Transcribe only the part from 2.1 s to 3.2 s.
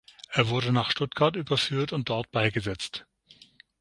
beigesetzt.